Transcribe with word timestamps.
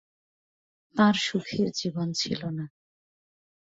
তাঁর 0.95 1.15
সুখের 1.21 1.67
জীবন 1.71 2.07
ছিল 2.13 2.41
না। 2.57 2.65